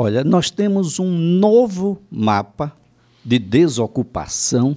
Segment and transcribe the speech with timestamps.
[0.00, 2.72] Olha, nós temos um novo mapa
[3.24, 4.76] de desocupação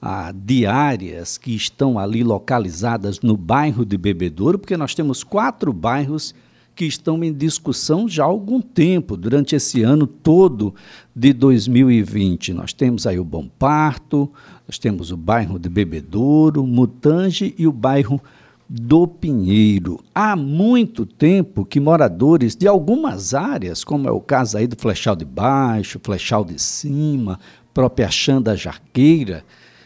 [0.00, 5.70] ah, de áreas que estão ali localizadas no bairro de Bebedouro, porque nós temos quatro
[5.70, 6.34] bairros
[6.74, 10.74] que estão em discussão já há algum tempo, durante esse ano todo
[11.14, 12.54] de 2020.
[12.54, 14.32] Nós temos aí o Bom Parto,
[14.66, 18.18] nós temos o bairro de Bebedouro, Mutange e o bairro
[18.68, 20.02] do Pinheiro.
[20.14, 25.14] Há muito tempo que moradores de algumas áreas, como é o caso aí do Flechal
[25.14, 27.38] de Baixo, Flechal de Cima,
[27.72, 29.44] própria Xanda Jarqueira,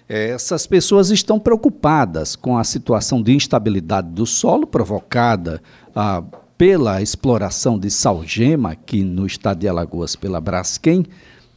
[0.08, 5.60] eh, essas pessoas estão preocupadas com a situação de instabilidade do solo provocada
[5.94, 6.22] ah,
[6.56, 11.04] pela exploração de salgema aqui no estado de Alagoas pela Braskem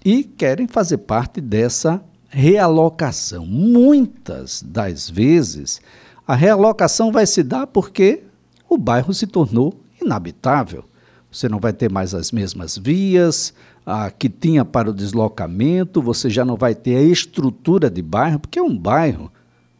[0.04, 3.46] e querem fazer parte dessa realocação.
[3.46, 5.82] Muitas das vezes
[6.32, 8.24] a realocação vai se dar porque
[8.70, 10.86] o bairro se tornou inabitável.
[11.30, 13.54] Você não vai ter mais as mesmas vias
[13.86, 18.40] a, que tinha para o deslocamento, você já não vai ter a estrutura de bairro,
[18.40, 19.30] porque é um bairro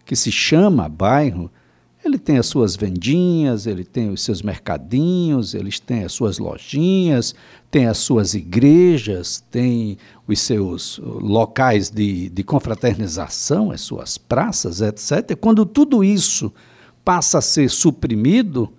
[0.06, 1.50] que se chama bairro,
[2.04, 7.36] ele tem as suas vendinhas, ele tem os seus mercadinhos, eles têm as suas lojinhas,
[7.70, 15.38] tem as suas igrejas, tem os seus locais de, de confraternização, as suas praças, etc.
[15.40, 16.52] Quando tudo isso
[17.06, 18.74] passa a ser suprimido,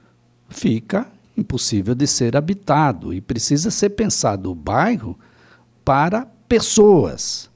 [0.48, 5.18] fica impossível de ser habitado e precisa ser pensado o bairro
[5.84, 7.50] para pessoas.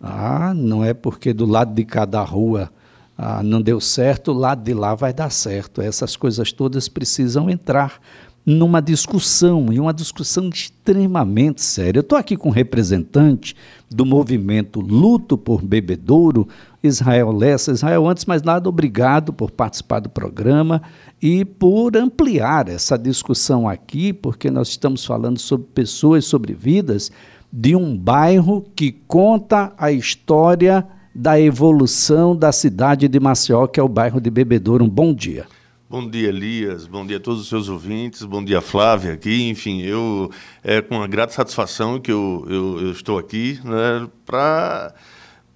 [0.00, 2.70] Ah, não é porque do lado de cada rua
[3.16, 5.80] ah, não deu certo, lado de lá vai dar certo.
[5.80, 8.00] Essas coisas todas precisam entrar
[8.46, 11.98] numa discussão, e uma discussão extremamente séria.
[11.98, 13.56] Eu estou aqui com um representante
[13.90, 16.46] do movimento Luto por Bebedouro,
[16.82, 17.72] Israel Lessa.
[17.72, 20.82] Israel, antes mais nada, obrigado por participar do programa
[21.22, 27.10] e por ampliar essa discussão aqui, porque nós estamos falando sobre pessoas, sobre vidas
[27.50, 33.82] de um bairro que conta a história da evolução da cidade de Maceió, que é
[33.82, 34.84] o bairro de Bebedouro.
[34.84, 35.46] Um bom dia.
[35.88, 36.86] Bom dia, Elias.
[36.86, 38.24] Bom dia a todos os seus ouvintes.
[38.24, 39.48] Bom dia, Flávia, aqui.
[39.48, 40.28] Enfim, eu
[40.64, 44.92] é com uma grata satisfação que eu, eu, eu estou aqui né, para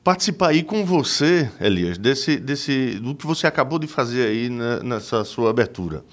[0.05, 4.79] participar aí com você, Elias, desse, desse, do que você acabou de fazer aí né,
[4.85, 6.05] nessa sua abertura.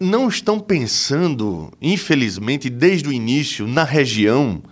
[0.00, 4.62] Não estão pensando, infelizmente, desde o início, na região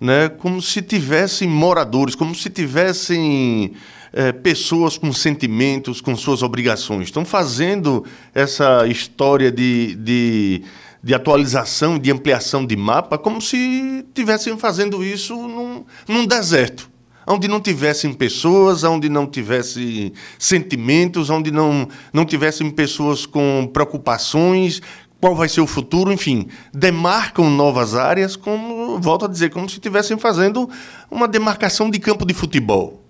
[0.00, 3.72] né, como se tivessem moradores, como se tivessem
[4.12, 7.04] é, pessoas com sentimentos, com suas obrigações.
[7.08, 10.62] Estão fazendo essa história de, de,
[11.02, 16.94] de atualização, de ampliação de mapa, como se estivessem fazendo isso num, num deserto
[17.26, 24.82] onde não tivessem pessoas, onde não tivessem sentimentos, onde não, não tivessem pessoas com preocupações,
[25.24, 29.76] qual vai ser o futuro, enfim, demarcam novas áreas, como, volto a dizer, como se
[29.76, 30.68] estivessem fazendo
[31.10, 33.03] uma demarcação de campo de futebol.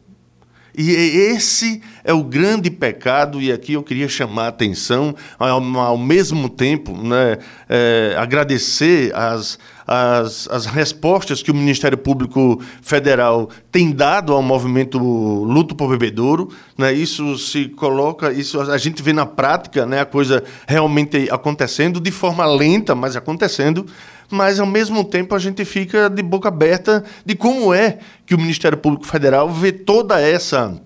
[0.77, 5.97] E esse é o grande pecado, e aqui eu queria chamar a atenção, ao, ao
[5.97, 13.93] mesmo tempo, né, é, agradecer as, as, as respostas que o Ministério Público Federal tem
[13.93, 16.49] dado ao movimento Luto por Bebedouro.
[16.77, 22.01] Né, isso se coloca, isso a gente vê na prática né, a coisa realmente acontecendo,
[22.01, 23.87] de forma lenta, mas acontecendo
[24.35, 28.39] mas ao mesmo tempo a gente fica de boca aberta de como é que o
[28.39, 30.77] Ministério Público Federal vê toda essa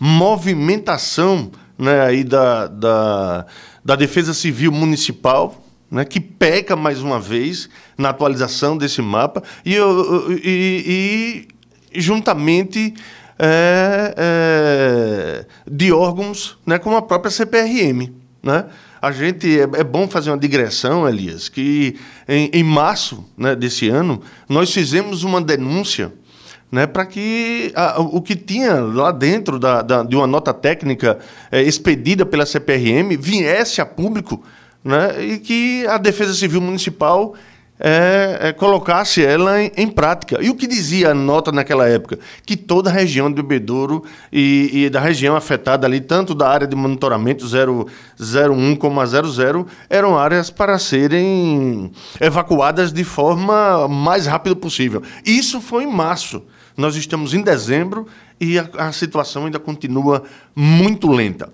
[0.00, 3.46] movimentação né, aí da, da,
[3.84, 9.76] da Defesa Civil Municipal, né, que peca mais uma vez na atualização desse mapa e,
[10.42, 11.48] e,
[11.92, 12.94] e juntamente
[13.38, 18.23] é, é, de órgãos né, como a própria CPRM.
[18.44, 18.66] Né?
[19.00, 23.88] A gente é, é, bom fazer uma digressão, Elias, que em, em março né, desse
[23.88, 26.12] ano nós fizemos uma denúncia
[26.70, 31.18] né, para que a, o que tinha lá dentro da, da de uma nota técnica
[31.50, 34.42] é, expedida pela CPRM viesse a público
[34.84, 37.34] né, e que a Defesa Civil Municipal
[37.78, 40.38] é, é, colocasse ela em, em, prática.
[40.40, 42.18] E o que dizia a nota naquela época?
[42.46, 46.66] Que toda a região de Bebedouro e, e, da região afetada ali, tanto da área
[46.66, 51.90] de monitoramento 001 como a 00, eram áreas para serem
[52.20, 55.02] evacuadas de forma mais rápida possível.
[55.24, 56.42] Isso foi em março.
[56.76, 58.06] Nós estamos em dezembro
[58.40, 60.22] e a, a situação ainda continua
[60.54, 61.52] muito lenta.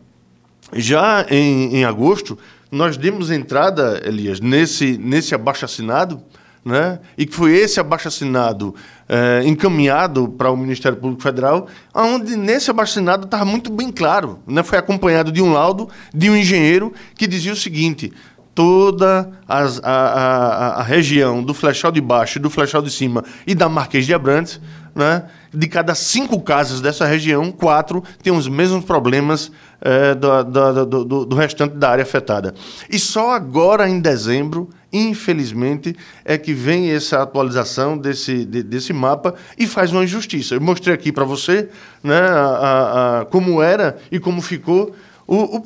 [0.72, 2.38] Já em, em agosto,
[2.70, 6.22] nós demos entrada, Elias, nesse, nesse abaixo-assinado,
[6.64, 7.00] né?
[7.16, 8.74] e que foi esse abaixo-assinado
[9.08, 14.62] é, encaminhado para o Ministério Público Federal, onde nesse abaixo-assinado estava muito bem claro, né?
[14.62, 18.12] foi acompanhado de um laudo de um engenheiro que dizia o seguinte,
[18.54, 23.54] toda as, a, a, a, região do Flechal de Baixo, do Flechal de Cima e
[23.54, 24.60] da Marquês de Abrantes,
[24.94, 25.24] né?
[25.52, 31.24] de cada cinco casas dessa região, quatro têm os mesmos problemas é, do, do, do,
[31.26, 32.54] do, restante da área afetada.
[32.88, 39.34] E só agora, em dezembro, infelizmente, é que vem essa atualização desse, de, desse mapa
[39.58, 40.54] e faz uma injustiça.
[40.54, 41.68] Eu mostrei aqui para você
[42.02, 44.94] né, a, a, como era e como ficou
[45.26, 45.64] o, o,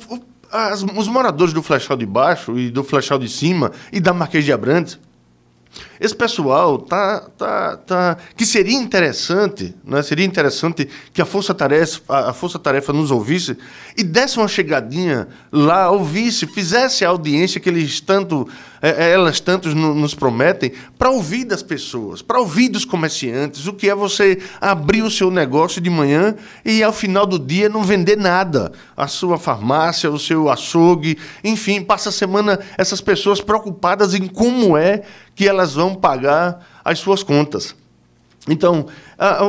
[0.51, 4.45] as, os moradores do Flechal de Baixo e do Flechal de Cima e da Marquês
[4.45, 4.99] de Abrantes
[5.99, 10.01] esse pessoal tá, tá, tá, que seria interessante, né?
[10.01, 13.57] Seria interessante que a Força Tarefa, a Força Tarefa nos ouvisse
[13.97, 18.47] e desse uma chegadinha lá, ouvisse, fizesse a audiência que eles tanto,
[18.81, 23.73] é, é elas tantos nos prometem, para ouvir das pessoas, para ouvir dos comerciantes, o
[23.73, 27.83] que é você abrir o seu negócio de manhã e ao final do dia não
[27.83, 34.13] vender nada, a sua farmácia, o seu açougue, enfim, passa a semana essas pessoas preocupadas
[34.13, 35.03] em como é
[35.35, 37.75] que elas vão pagar as suas contas.
[38.47, 38.87] Então,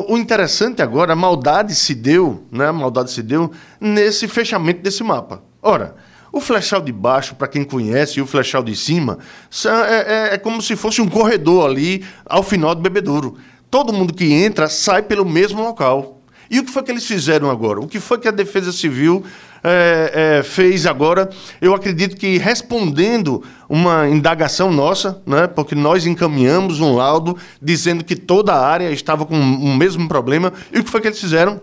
[0.08, 2.68] o interessante agora, a maldade se deu, né?
[2.68, 3.50] A maldade se deu
[3.80, 5.42] nesse fechamento desse mapa.
[5.62, 5.94] Ora,
[6.32, 9.18] o flechal de baixo, para quem conhece, e o flechal de cima,
[9.64, 9.94] é,
[10.30, 13.38] é, é, como se fosse um corredor ali ao final do bebedouro.
[13.70, 16.20] Todo mundo que entra sai pelo mesmo local.
[16.50, 17.80] E o que foi que eles fizeram agora?
[17.80, 19.24] O que foi que a Defesa Civil
[19.68, 21.28] é, é, fez agora,
[21.60, 28.14] eu acredito que respondendo uma indagação nossa, né, porque nós encaminhamos um laudo dizendo que
[28.14, 31.60] toda a área estava com o mesmo problema, e o que foi que eles fizeram?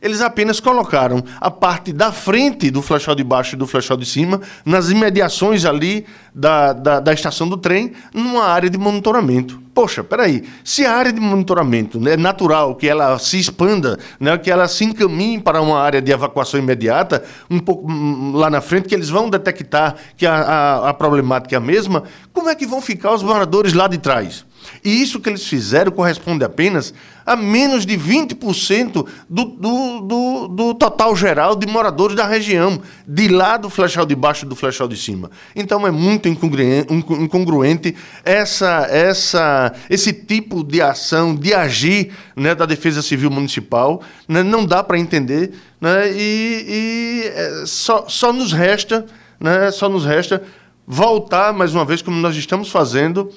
[0.00, 4.06] Eles apenas colocaram a parte da frente do flechal de baixo e do flechal de
[4.06, 9.60] cima, nas imediações ali da, da, da estação do trem, numa área de monitoramento.
[9.74, 14.36] Poxa, peraí, se a área de monitoramento né, é natural que ela se expanda, né,
[14.36, 18.60] que ela se encaminhe para uma área de evacuação imediata, um pouco hum, lá na
[18.60, 22.02] frente, que eles vão detectar que a, a, a problemática é a mesma,
[22.32, 24.44] como é que vão ficar os moradores lá de trás?
[24.84, 26.94] E isso que eles fizeram corresponde apenas
[27.28, 33.28] a menos de 20% do, do, do, do, total geral de moradores da região, de
[33.28, 35.30] lá do flechal de baixo e do flechal de cima.
[35.54, 37.94] Então é muito incongruente, incongruente
[38.24, 44.00] essa, essa, esse tipo de ação, de agir né, da Defesa Civil Municipal.
[44.26, 45.52] Né, não dá para entender.
[45.78, 49.04] Né, e, e é, só, só nos resta,
[49.38, 50.42] né, só nos resta
[50.86, 53.30] voltar mais uma vez, como nós estamos fazendo,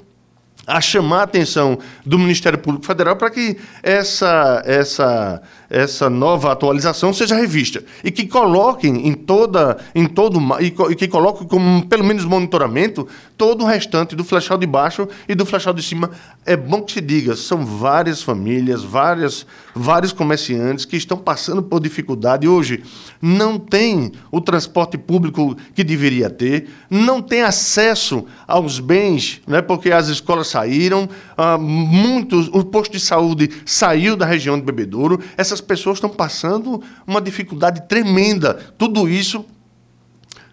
[0.71, 5.41] a chamar a atenção do Ministério Público Federal para que essa, essa,
[5.71, 11.47] essa nova atualização seja revista e que coloquem em toda em todo e que coloquem
[11.47, 13.07] como pelo menos monitoramento
[13.37, 16.11] todo o restante do flechal de baixo e do flechal de cima.
[16.45, 19.45] É bom que se diga, são várias famílias, várias
[19.75, 22.83] vários comerciantes que estão passando por dificuldade hoje,
[23.21, 29.91] não tem o transporte público que deveria ter, não tem acesso aos bens, né, porque
[29.91, 31.07] as escolas saíram,
[31.37, 36.81] ah, muitos, o posto de saúde saiu da região de Bebedouro, essas pessoas estão passando
[37.05, 38.55] uma dificuldade tremenda.
[38.77, 39.45] Tudo isso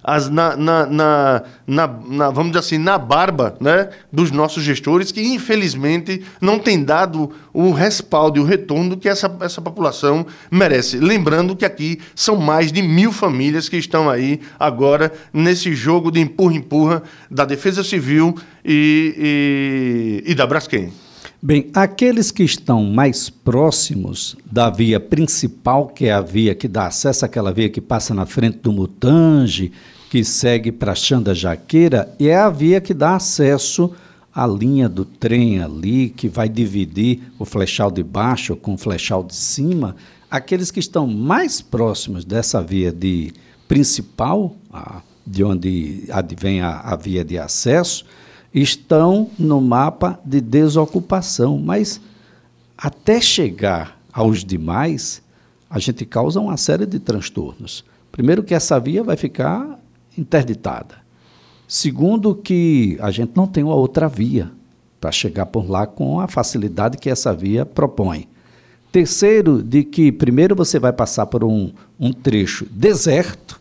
[0.09, 5.21] as, na, na, na, na, vamos dizer assim, na barba né, dos nossos gestores, que
[5.21, 10.97] infelizmente não tem dado o respaldo e o retorno que essa, essa população merece.
[10.97, 16.21] Lembrando que aqui são mais de mil famílias que estão aí agora nesse jogo de
[16.21, 18.35] empurra-empurra da Defesa Civil
[18.65, 20.91] e, e, e da Braskem.
[21.41, 26.89] Bem, aqueles que estão mais próximos da via principal, que é a via que dá
[26.89, 29.71] acesso àquela via que passa na frente do Mutange,
[30.11, 33.93] que segue para Xanda Jaqueira, e é a via que dá acesso
[34.35, 39.23] à linha do trem ali, que vai dividir o flechal de baixo com o flechal
[39.23, 39.95] de cima.
[40.29, 43.33] Aqueles que estão mais próximos dessa via de
[43.69, 48.05] principal, a, de onde advém a, a via de acesso,
[48.53, 52.01] estão no mapa de desocupação, mas
[52.77, 55.23] até chegar aos demais,
[55.69, 57.85] a gente causa uma série de transtornos.
[58.11, 59.79] Primeiro que essa via vai ficar
[60.17, 60.97] interditada.
[61.67, 64.51] Segundo que a gente não tem uma outra via
[65.01, 68.27] para chegar por lá com a facilidade que essa via propõe.
[68.91, 73.61] Terceiro, de que primeiro você vai passar por um, um trecho deserto,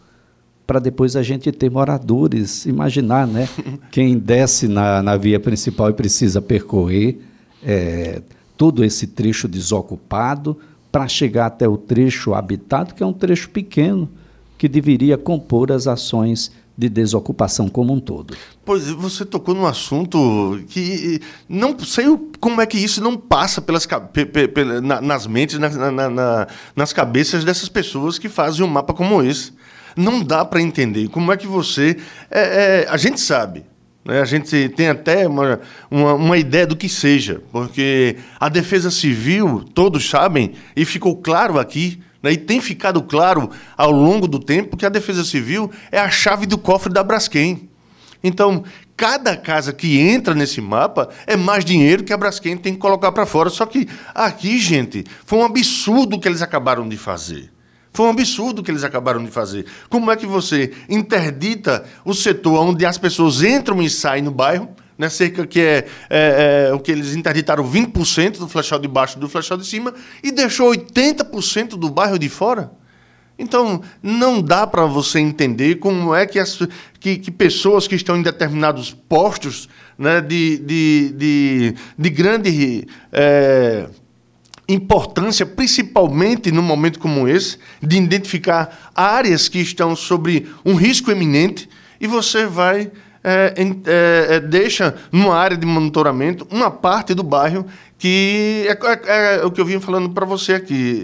[0.67, 2.65] para depois a gente ter moradores.
[2.65, 3.47] Imaginar, né?
[3.89, 7.19] Quem desce na, na via principal e precisa percorrer
[7.63, 8.21] é,
[8.57, 10.57] todo esse trecho desocupado
[10.91, 14.09] para chegar até o trecho habitado, que é um trecho pequeno,
[14.57, 18.35] que deveria compor as ações de desocupação como um todo.
[18.63, 21.19] Pois você tocou num assunto que
[21.49, 22.05] não sei
[22.39, 23.87] como é que isso não passa pelas
[25.01, 29.53] nas mentes, na, na, na, nas cabeças dessas pessoas que fazem um mapa como esse.
[29.97, 31.97] Não dá para entender como é que você.
[32.29, 33.65] É, é, a gente sabe,
[34.05, 34.21] né?
[34.21, 39.65] a gente tem até uma, uma, uma, ideia do que seja, porque a defesa civil,
[39.73, 42.31] todos sabem, e ficou claro aqui, né?
[42.31, 46.45] e tem ficado claro ao longo do tempo, que a defesa civil é a chave
[46.45, 47.67] do cofre da Braskem.
[48.23, 48.63] Então,
[48.95, 53.11] cada casa que entra nesse mapa é mais dinheiro que a Braskem tem que colocar
[53.11, 53.49] para fora.
[53.49, 57.51] Só que aqui, gente, foi um absurdo o que eles acabaram de fazer.
[57.97, 59.65] Foi um absurdo o que eles acabaram de fazer.
[59.89, 64.69] Como é que você interdita o setor onde as pessoas entram e saem no bairro,
[64.95, 69.17] né, cerca que é, é, é, o que eles interditaram 20% do flechal de baixo
[69.17, 72.71] do flechal de cima, e deixou 80% do bairro de fora?
[73.35, 76.59] Então, não dá para você entender como é que, as,
[76.99, 83.89] que, que, pessoas que estão em determinados postos né, de, de, de, de grande é,
[84.67, 91.69] importância, principalmente num momento como esse, de identificar áreas que estão sobre um risco eminente,
[91.99, 92.91] e você vai.
[93.23, 93.53] É,
[93.85, 97.65] é, é deixa numa área de monitoramento uma parte do bairro
[97.97, 98.71] que é,
[99.11, 101.03] é, é o que eu vim falando para você aqui.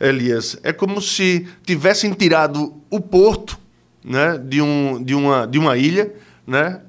[0.00, 3.58] É, Elias, é como se tivessem tirado o porto
[4.04, 6.12] né, de, um, de, uma, de uma ilha
[6.46, 6.80] né,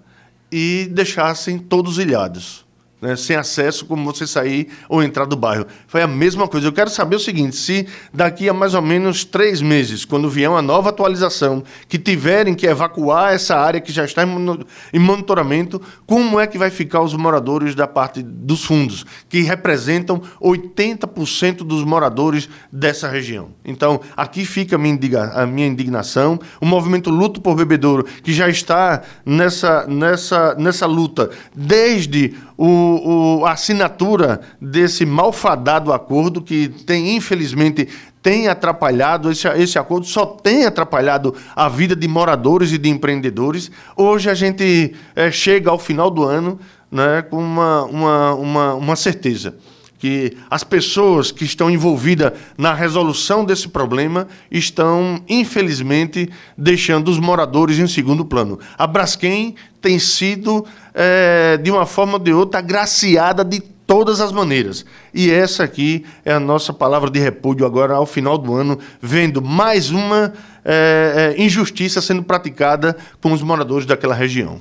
[0.52, 2.65] e deixassem todos ilhados
[3.02, 5.66] né, sem acesso, como você sair ou entrar do bairro.
[5.88, 6.68] Foi a mesma coisa.
[6.68, 10.50] Eu quero saber o seguinte: se daqui a mais ou menos três meses, quando vier
[10.50, 16.40] uma nova atualização, que tiverem que evacuar essa área que já está em monitoramento, como
[16.40, 22.50] é que vai ficar os moradores da parte dos fundos, que representam 80% dos moradores
[22.72, 23.50] dessa região?
[23.64, 26.40] Então, aqui fica a minha, indignação.
[26.62, 33.46] O movimento Luto por Bebedouro, que já está nessa, nessa, nessa luta desde o, o,
[33.46, 37.88] a assinatura desse malfadado acordo que tem, infelizmente,
[38.22, 43.70] tem atrapalhado, esse, esse acordo só tem atrapalhado a vida de moradores e de empreendedores.
[43.96, 46.60] Hoje a gente é, chega ao final do ano
[46.92, 49.56] né, com uma, uma, uma, uma certeza
[49.98, 57.80] que as pessoas que estão envolvidas na resolução desse problema estão, infelizmente, deixando os moradores
[57.80, 58.60] em segundo plano.
[58.78, 64.32] A Braskem tem sido, é, de uma forma ou de outra, agraciada de todas as
[64.32, 64.86] maneiras.
[65.14, 69.42] E essa aqui é a nossa palavra de repúdio agora, ao final do ano, vendo
[69.42, 70.34] mais uma
[70.64, 74.60] é, é, injustiça sendo praticada com os moradores daquela região.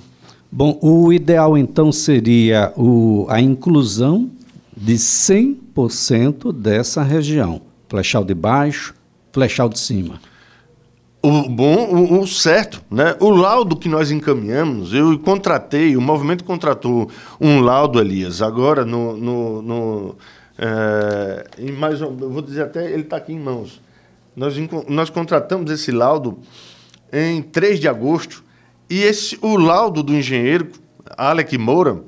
[0.50, 4.30] Bom, o ideal então seria o, a inclusão
[4.76, 7.62] de 100% dessa região.
[7.88, 8.94] Flechal de baixo,
[9.32, 10.20] flechal de cima.
[11.26, 13.16] O bom, o, o, certo, né?
[13.18, 19.16] O laudo que nós encaminhamos, eu contratei, o movimento contratou um laudo, Elias, agora no.
[19.16, 20.16] no, no
[20.58, 23.80] é, em mais, eu vou dizer até, ele está aqui em mãos.
[24.36, 24.54] Nós,
[24.86, 26.40] nós contratamos esse laudo
[27.10, 28.44] em 3 de agosto,
[28.90, 30.72] e esse, o laudo do engenheiro
[31.16, 32.02] Alec Moura,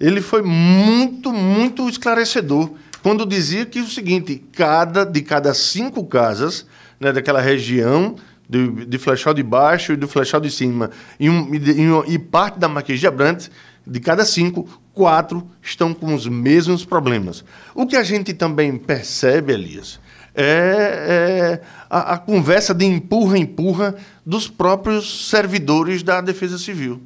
[0.00, 2.70] ele foi muito, muito esclarecedor
[3.02, 6.64] quando dizia que o seguinte, cada de cada cinco casas
[6.98, 8.16] né, daquela região
[8.48, 12.58] de, de Flechal de Baixo e do Flechal de Cima e, um, e, e parte
[12.58, 13.50] da Marquês de Abrantes,
[13.86, 17.44] de cada cinco, quatro estão com os mesmos problemas.
[17.74, 20.00] O que a gente também percebe, Elias,
[20.34, 27.00] é, é a, a, conversa de empurra-empurra dos próprios servidores da Defesa Civil.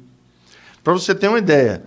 [0.83, 1.83] Para você ter uma ideia,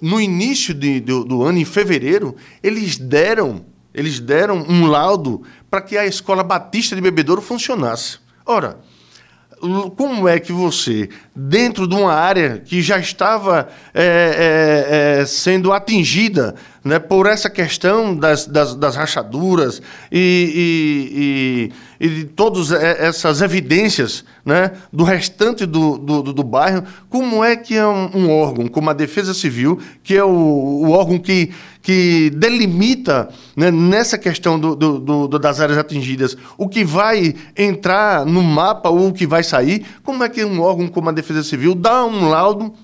[0.00, 5.80] no início de, do, do ano, em fevereiro, eles deram, eles deram um laudo para
[5.80, 8.18] que a escola Batista de Bebedouro funcionasse.
[8.44, 8.78] Ora,
[9.96, 15.72] como é que você, dentro de uma área que já estava é, é, é, sendo
[15.72, 19.80] atingida né, por essa questão das, das, das rachaduras
[20.12, 26.84] e, e, e, e, de todas essas evidências né, do restante do, do, do, bairro,
[27.08, 30.90] como é que é um, um, órgão como a Defesa Civil, que é o, o
[30.90, 31.50] órgão que
[31.86, 38.26] que delimita né, nessa questão do, do, do, das áreas atingidas o que vai entrar
[38.26, 41.44] no mapa ou o que vai sair, como é que um órgão como a Defesa
[41.44, 42.74] Civil dá um laudo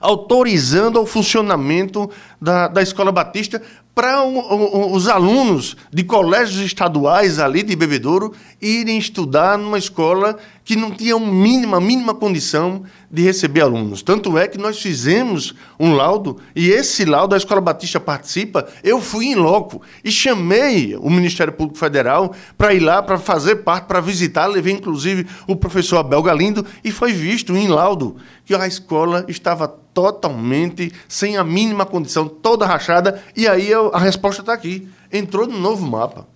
[0.00, 2.10] autorizando o funcionamento
[2.42, 3.62] da, da Escola Batista
[3.98, 10.92] para os alunos de colégios estaduais ali de Bebedouro irem estudar numa escola que não
[10.92, 14.00] tinha mínima, mínima condição de receber alunos.
[14.00, 19.00] Tanto é que nós fizemos um laudo, e esse laudo, a Escola Batista participa, eu
[19.00, 23.86] fui em loco e chamei o Ministério Público Federal para ir lá, para fazer parte,
[23.86, 28.14] para visitar, levei inclusive o professor Abel Galindo, e foi visto em laudo
[28.44, 29.66] que a escola estava
[29.98, 34.88] totalmente sem a mínima condição, toda rachada, e aí eu, a resposta está aqui.
[35.12, 36.26] Entrou no novo mapa.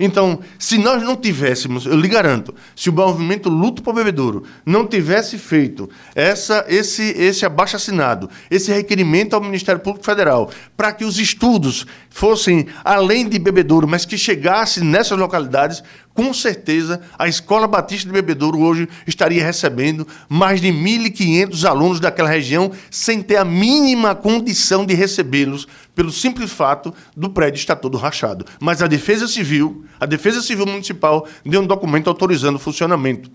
[0.00, 4.42] Então, se nós não tivéssemos, eu lhe garanto, se o movimento Luto para o Bebedouro
[4.66, 10.92] não tivesse feito essa, esse, esse abaixo assinado, esse requerimento ao Ministério Público Federal, para
[10.92, 15.80] que os estudos fossem além de Bebedouro, mas que chegassem nessas localidades,
[16.14, 22.28] com certeza a Escola Batista de Bebedouro hoje estaria recebendo mais de 1.500 alunos daquela
[22.28, 27.98] região sem ter a mínima condição de recebê-los pelo simples fato do prédio estar todo
[27.98, 28.46] rachado.
[28.60, 33.30] Mas a Defesa Civil, a Defesa Civil Municipal deu um documento autorizando o funcionamento.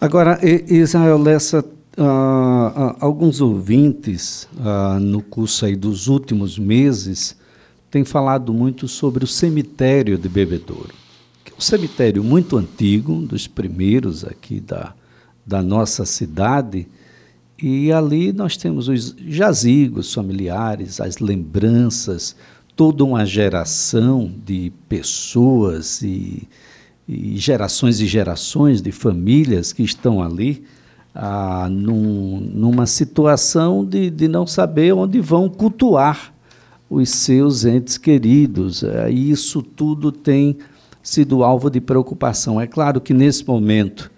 [0.00, 7.36] Agora, Israel Lessa, uh, uh, alguns ouvintes uh, no curso aí dos últimos meses
[7.90, 11.01] têm falado muito sobre o cemitério de Bebedouro
[11.62, 14.92] um cemitério muito antigo, um dos primeiros aqui da,
[15.46, 16.88] da nossa cidade,
[17.62, 22.34] e ali nós temos os jazigos familiares, as lembranças,
[22.74, 26.48] toda uma geração de pessoas e,
[27.06, 30.64] e gerações e gerações de famílias que estão ali
[31.14, 36.34] ah, num, numa situação de, de não saber onde vão cultuar
[36.90, 38.82] os seus entes queridos.
[39.08, 40.58] E isso tudo tem
[41.02, 42.60] sido alvo de preocupação.
[42.60, 44.10] É claro que nesse momento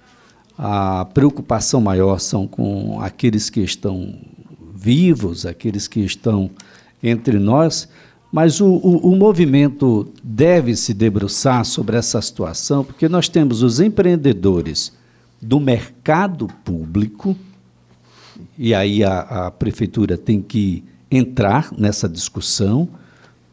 [0.56, 4.14] a preocupação maior são com aqueles que estão
[4.74, 6.50] vivos, aqueles que estão
[7.02, 7.88] entre nós,
[8.30, 13.80] mas o, o, o movimento deve se debruçar sobre essa situação, porque nós temos os
[13.80, 14.92] empreendedores
[15.40, 17.36] do mercado público,
[18.58, 22.88] e aí a, a prefeitura tem que entrar nessa discussão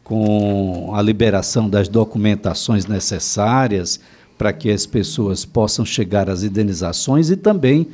[0.02, 4.00] com a liberação das documentações necessárias
[4.36, 7.88] para que as pessoas possam chegar às indenizações e também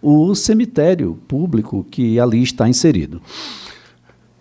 [0.00, 3.20] o cemitério público que ali está inserido.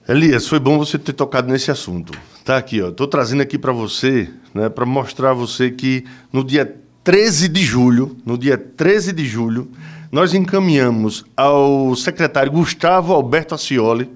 [0.08, 2.18] Elias, foi bom você ter tocado nesse assunto.
[2.44, 2.90] Tá aqui, ó.
[2.90, 6.04] Estou trazendo aqui para você, né, para mostrar a você que
[6.34, 9.70] no dia 13 de julho, no dia 13 de julho,
[10.12, 14.10] nós encaminhamos ao secretário Gustavo Alberto Acioli,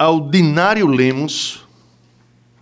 [0.00, 1.62] ao Dinário Lemos,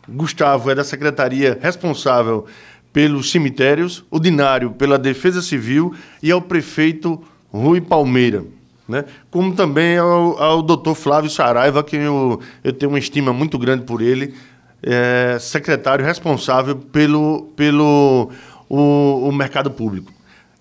[0.08, 2.46] Gustavo é da secretaria responsável
[2.92, 7.22] pelos cemitérios, o Dinário pela Defesa Civil e ao prefeito
[7.52, 8.44] Rui Palmeira.
[8.88, 9.04] Né?
[9.30, 13.84] Como também ao, ao doutor Flávio Saraiva, que eu, eu tenho uma estima muito grande
[13.84, 14.34] por ele,
[14.82, 18.32] é, secretário responsável pelo, pelo
[18.68, 20.12] o, o mercado público.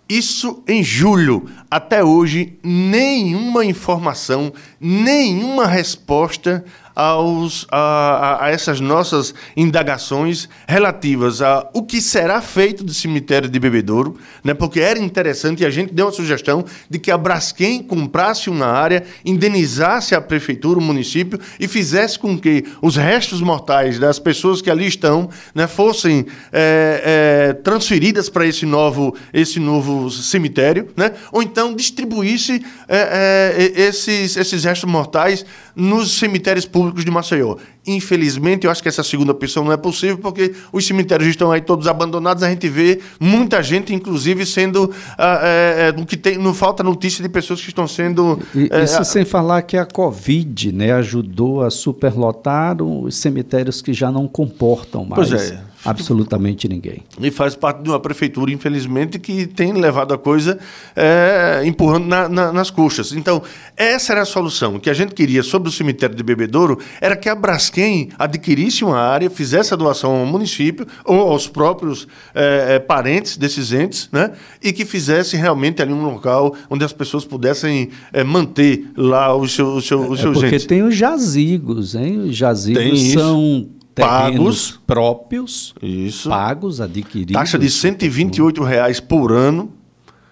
[0.09, 1.49] Isso em julho.
[1.69, 6.63] Até hoje, nenhuma informação, nenhuma resposta
[6.97, 13.59] aos, a, a, essas nossas indagações relativas a o que será feito do cemitério de
[13.59, 14.55] Bebedouro, né?
[14.55, 18.65] porque era interessante e a gente deu uma sugestão de que a Braskem comprasse uma
[18.65, 24.59] área, indenizasse a prefeitura, o município e fizesse com que os restos mortais das pessoas
[24.59, 31.11] que ali estão né, fossem é, é, transferidas para esse novo, esse novo cemitério, né?
[31.31, 37.55] ou então distribuísse é, é esses, esses restos mortais nos cemitérios públicos de Maceió.
[37.85, 41.61] Infelizmente, eu acho que essa segunda opção não é possível, porque os cemitérios estão aí
[41.61, 42.43] todos abandonados.
[42.43, 44.91] A gente vê muita gente, inclusive, sendo.
[45.17, 48.39] Ah, é, é, que tem, não falta notícia de pessoas que estão sendo.
[48.69, 54.11] É, isso sem falar que a Covid né, ajudou a superlotar os cemitérios que já
[54.11, 55.29] não comportam mais.
[55.29, 57.03] Pois é absolutamente ninguém.
[57.19, 60.59] E faz parte de uma prefeitura, infelizmente, que tem levado a coisa
[60.95, 63.13] é, empurrando na, na, nas coxas.
[63.13, 63.41] Então,
[63.75, 64.75] essa era a solução.
[64.75, 68.83] O que a gente queria sobre o cemitério de Bebedouro era que a Braskem adquirisse
[68.83, 74.31] uma área, fizesse a doação ao município ou aos próprios é, parentes desses entes, né?
[74.61, 79.53] e que fizesse realmente ali um local onde as pessoas pudessem é, manter lá os
[79.53, 80.65] seus, os seus, os seus é porque entes.
[80.65, 82.17] tem os jazigos, hein?
[82.19, 83.69] Os jazigos são
[84.05, 86.29] pagos próprios, isso.
[86.29, 87.33] pagos, adquiridos.
[87.33, 89.71] Taxa de 128 reais por ano.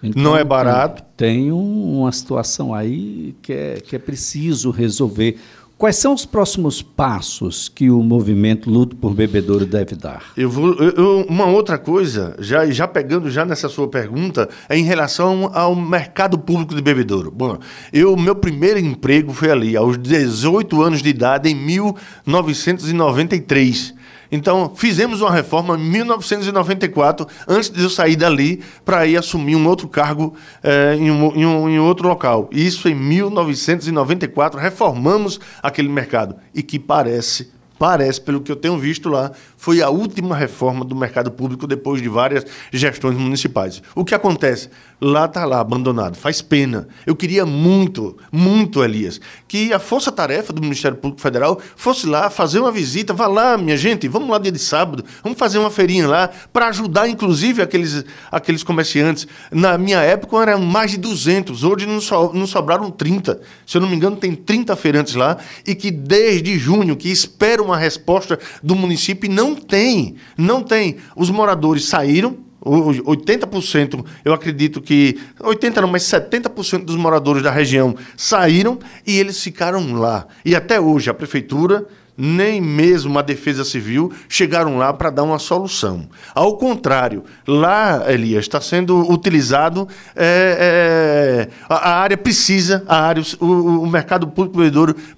[0.02, 1.02] Então, não é barato.
[1.16, 5.38] Tem uma situação aí que é, que é preciso resolver.
[5.78, 10.32] Quais são os próximos passos que o movimento Luto por Bebedouro deve dar?
[10.34, 14.84] Eu vou, eu, uma outra coisa, já, já pegando já nessa sua pergunta, é em
[14.84, 17.30] relação ao mercado público de bebedouro.
[17.30, 17.58] Bom,
[17.92, 23.94] eu meu primeiro emprego foi ali, aos 18 anos de idade, em 1993.
[24.30, 29.66] Então, fizemos uma reforma em 1994, antes de eu sair dali, para ir assumir um
[29.66, 32.48] outro cargo é, em, um, em, um, em outro local.
[32.52, 36.36] Isso em 1994, reformamos aquele mercado.
[36.54, 40.94] E que parece parece, pelo que eu tenho visto lá, foi a última reforma do
[40.94, 43.82] mercado público depois de várias gestões municipais.
[43.94, 44.68] O que acontece?
[45.00, 46.16] Lá está lá, abandonado.
[46.16, 46.88] Faz pena.
[47.04, 52.60] Eu queria muito, muito, Elias, que a força-tarefa do Ministério Público Federal fosse lá fazer
[52.60, 53.12] uma visita.
[53.12, 56.68] Vá lá, minha gente, vamos lá dia de sábado, vamos fazer uma feirinha lá para
[56.68, 59.26] ajudar, inclusive, aqueles, aqueles comerciantes.
[59.50, 63.40] Na minha época eram mais de 200, hoje não, so, não sobraram 30.
[63.66, 67.66] Se eu não me engano, tem 30 feirantes lá e que desde junho, que esperam
[67.66, 70.16] uma resposta do município e não tem.
[70.36, 70.96] Não tem.
[71.14, 77.94] Os moradores saíram, 80%, eu acredito que 80 não, mas 70% dos moradores da região
[78.16, 80.26] saíram e eles ficaram lá.
[80.44, 85.38] E até hoje a prefeitura nem mesmo a Defesa Civil chegaram lá para dar uma
[85.38, 86.08] solução.
[86.34, 89.86] Ao contrário, lá, Elias, está sendo utilizado.
[90.14, 94.58] É, é, a, área precisa, a área, o, o mercado público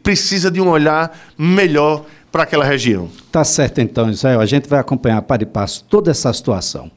[0.03, 3.09] precisa de um olhar melhor para aquela região.
[3.31, 4.41] Tá certo então, Israel.
[4.41, 6.91] A gente vai acompanhar para e passo toda essa situação.